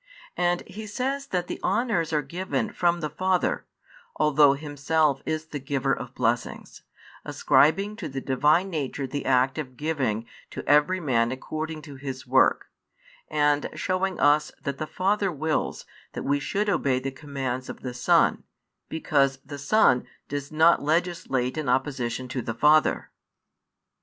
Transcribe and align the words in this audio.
And 0.35 0.61
He 0.61 0.87
says 0.87 1.27
that 1.27 1.45
the 1.45 1.61
honours 1.61 2.11
are 2.11 2.23
given 2.23 2.73
from 2.73 3.01
the 3.01 3.09
Father, 3.11 3.67
although 4.15 4.53
Himself 4.53 5.21
is 5.27 5.45
the 5.45 5.59
Giver 5.59 5.93
of 5.93 6.15
blessings; 6.15 6.81
ascribing 7.23 7.95
to 7.97 8.09
the 8.09 8.19
Divine 8.19 8.71
Nature 8.71 9.05
|150 9.05 9.11
the 9.11 9.25
act 9.27 9.59
of 9.59 9.77
giving 9.77 10.25
to 10.49 10.65
every 10.67 10.99
man 10.99 11.31
according 11.31 11.83
to 11.83 11.97
his 11.97 12.25
work, 12.25 12.65
and 13.27 13.69
showing 13.75 14.19
us 14.19 14.51
that 14.63 14.79
the 14.79 14.87
Father 14.87 15.31
wills 15.31 15.85
that 16.13 16.23
we 16.23 16.39
should 16.39 16.67
obey 16.67 16.97
the 16.97 17.11
commands 17.11 17.69
of 17.69 17.81
the 17.81 17.93
Son, 17.93 18.43
because 18.89 19.37
the 19.45 19.59
Son 19.59 20.07
does 20.27 20.51
not 20.51 20.81
legislate 20.81 21.59
in 21.59 21.69
opposition 21.69 22.27
to 22.27 22.41
the 22.41 22.55
Father. 22.55 23.11